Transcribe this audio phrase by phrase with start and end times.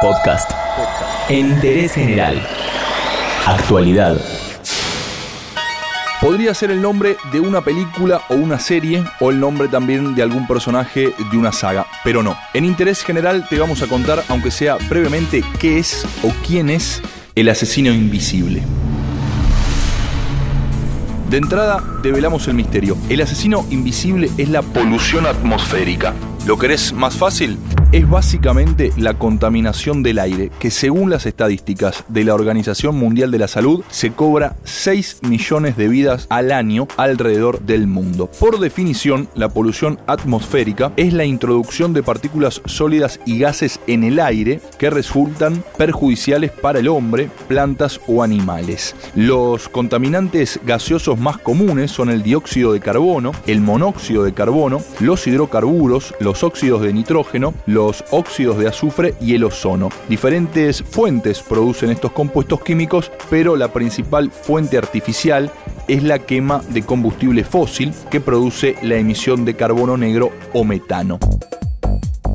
[0.00, 0.50] Podcast.
[1.28, 2.40] En interés general.
[3.46, 4.18] Actualidad.
[6.22, 10.22] Podría ser el nombre de una película o una serie o el nombre también de
[10.22, 12.34] algún personaje de una saga, pero no.
[12.54, 17.02] En interés general te vamos a contar, aunque sea brevemente, qué es o quién es
[17.34, 18.62] el asesino invisible.
[21.28, 22.96] De entrada, develamos el misterio.
[23.10, 26.14] El asesino invisible es la polución atmosférica.
[26.46, 27.58] ¿Lo querés más fácil?
[27.92, 33.38] Es básicamente la contaminación del aire, que según las estadísticas de la Organización Mundial de
[33.38, 38.30] la Salud, se cobra 6 millones de vidas al año alrededor del mundo.
[38.38, 44.20] Por definición, la polución atmosférica es la introducción de partículas sólidas y gases en el
[44.20, 48.94] aire que resultan perjudiciales para el hombre, plantas o animales.
[49.16, 55.26] Los contaminantes gaseosos más comunes son el dióxido de carbono, el monóxido de carbono, los
[55.26, 59.88] hidrocarburos, los óxidos de nitrógeno, los óxidos de azufre y el ozono.
[60.08, 65.50] Diferentes fuentes producen estos compuestos químicos, pero la principal fuente artificial
[65.88, 71.18] es la quema de combustible fósil que produce la emisión de carbono negro o metano.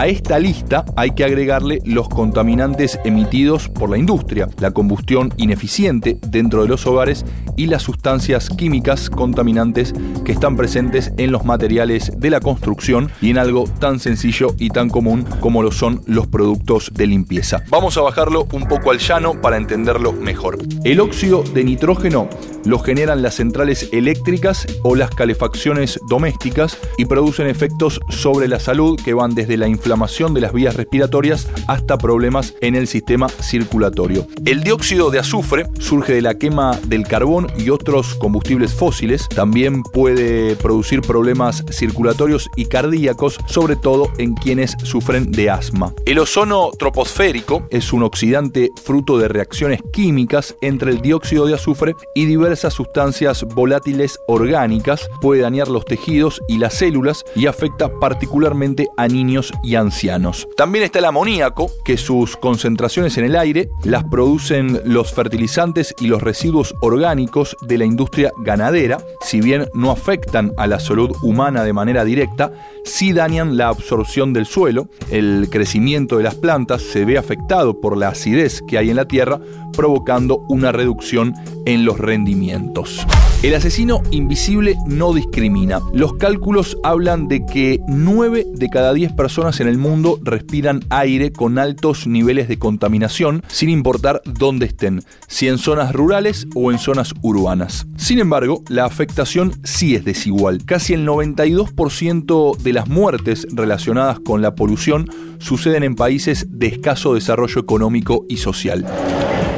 [0.00, 6.16] A esta lista hay que agregarle los contaminantes emitidos por la industria, la combustión ineficiente
[6.26, 7.26] dentro de los hogares
[7.58, 9.92] y las sustancias químicas contaminantes
[10.24, 14.70] que están presentes en los materiales de la construcción y en algo tan sencillo y
[14.70, 17.62] tan común como lo son los productos de limpieza.
[17.68, 20.56] Vamos a bajarlo un poco al llano para entenderlo mejor.
[20.82, 22.30] El óxido de nitrógeno
[22.64, 28.98] lo generan las centrales eléctricas o las calefacciones domésticas y producen efectos sobre la salud
[29.02, 34.24] que van desde la inflamación de las vías respiratorias hasta problemas en el sistema circulatorio.
[34.44, 39.28] El dióxido de azufre surge de la quema del carbón y otros combustibles fósiles.
[39.28, 45.92] También puede producir problemas circulatorios y cardíacos, sobre todo en quienes sufren de asma.
[46.06, 51.96] El ozono troposférico es un oxidante fruto de reacciones químicas entre el dióxido de azufre
[52.14, 55.10] y diversas sustancias volátiles orgánicas.
[55.20, 60.46] Puede dañar los tejidos y las células y afecta particularmente a niños y ancianos.
[60.56, 66.06] También está el amoníaco, que sus concentraciones en el aire las producen los fertilizantes y
[66.06, 71.64] los residuos orgánicos de la industria ganadera, si bien no afectan a la salud humana
[71.64, 72.52] de manera directa,
[72.84, 77.96] sí dañan la absorción del suelo, el crecimiento de las plantas se ve afectado por
[77.96, 79.40] la acidez que hay en la tierra,
[79.72, 83.06] provocando una reducción en los rendimientos.
[83.42, 85.80] El asesino invisible no discrimina.
[85.92, 91.32] Los cálculos hablan de que 9 de cada 10 personas en el mundo respiran aire
[91.32, 96.78] con altos niveles de contaminación, sin importar dónde estén, si en zonas rurales o en
[96.78, 97.86] zonas urbanas.
[97.96, 100.64] Sin embargo, la afectación sí es desigual.
[100.64, 107.14] Casi el 92% de las muertes relacionadas con la polución suceden en países de escaso
[107.14, 108.86] desarrollo económico y social.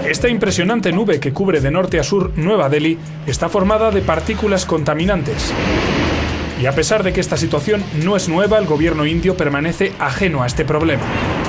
[0.07, 4.67] Esta impresionante nube que cubre de norte a sur Nueva Delhi está formada de partículas
[4.67, 5.53] contaminantes.
[6.63, 10.45] Y a pesar de que esta situación no es nueva, el gobierno indio permanece ajeno
[10.45, 11.03] a este problema.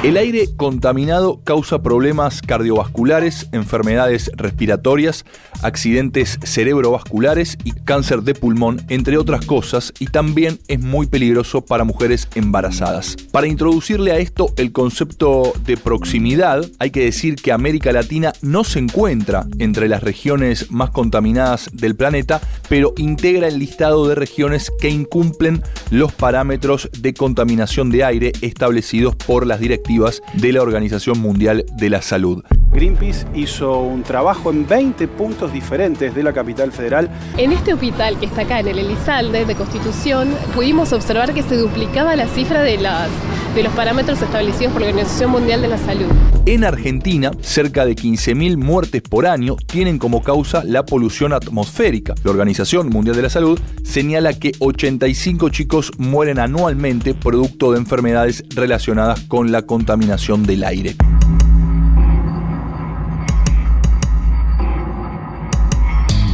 [0.03, 5.23] El aire contaminado causa problemas cardiovasculares, enfermedades respiratorias,
[5.61, 11.85] accidentes cerebrovasculares y cáncer de pulmón, entre otras cosas, y también es muy peligroso para
[11.85, 13.15] mujeres embarazadas.
[13.31, 18.65] Para introducirle a esto el concepto de proximidad, hay que decir que América Latina no
[18.65, 24.69] se encuentra entre las regiones más contaminadas del planeta, pero integra el listado de regiones
[24.81, 29.92] que incumplen los parámetros de contaminación de aire establecidos por las directivas
[30.33, 32.43] de la Organización Mundial de la Salud.
[32.71, 37.11] Greenpeace hizo un trabajo en 20 puntos diferentes de la capital federal.
[37.37, 41.57] En este hospital que está acá en el Elizalde de Constitución, pudimos observar que se
[41.57, 43.09] duplicaba la cifra de, las,
[43.55, 46.07] de los parámetros establecidos por la Organización Mundial de la Salud.
[46.45, 52.15] En Argentina, cerca de 15.000 muertes por año tienen como causa la polución atmosférica.
[52.23, 58.43] La Organización Mundial de la Salud señala que 85 chicos mueren anualmente producto de enfermedades
[58.55, 60.95] relacionadas con la contaminación del aire.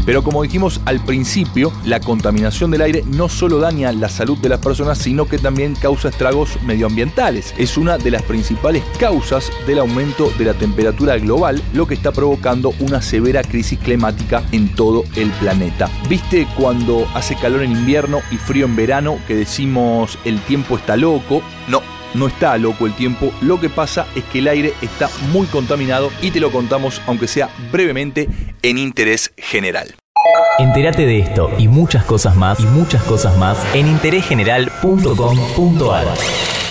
[0.09, 4.49] Pero como dijimos al principio, la contaminación del aire no solo daña la salud de
[4.49, 7.53] las personas, sino que también causa estragos medioambientales.
[7.59, 12.11] Es una de las principales causas del aumento de la temperatura global, lo que está
[12.11, 15.91] provocando una severa crisis climática en todo el planeta.
[16.09, 20.97] ¿Viste cuando hace calor en invierno y frío en verano que decimos el tiempo está
[20.97, 21.43] loco?
[21.67, 21.83] No,
[22.13, 26.11] no está loco el tiempo, lo que pasa es que el aire está muy contaminado
[26.21, 28.29] y te lo contamos, aunque sea brevemente,
[28.61, 29.95] en interés general.
[30.59, 36.68] Entérate de esto y muchas cosas más y muchas cosas más en interésgeneral.com.ar.